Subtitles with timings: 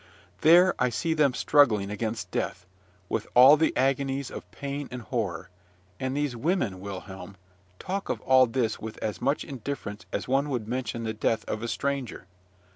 [0.39, 2.65] There I see them struggling against death,
[3.07, 5.51] with all the agonies of pain and horror;
[5.99, 7.37] and these women, Wilhelm,
[7.77, 11.61] talk of all this with as much indifference as one would mention the death of
[11.61, 12.25] a stranger.